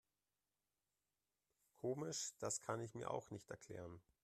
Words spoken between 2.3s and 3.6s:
das kann ich mir auch nicht